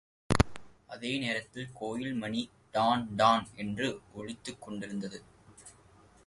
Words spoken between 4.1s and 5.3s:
ஒலித்துக்கொண்டு இருந்தது.